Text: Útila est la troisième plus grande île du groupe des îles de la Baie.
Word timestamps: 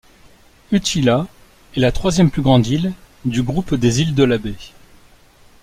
Útila 0.71 1.27
est 1.75 1.79
la 1.79 1.91
troisième 1.91 2.31
plus 2.31 2.41
grande 2.41 2.65
île 2.65 2.93
du 3.23 3.43
groupe 3.43 3.75
des 3.75 4.01
îles 4.01 4.15
de 4.15 4.23
la 4.23 4.39
Baie. 4.39 4.55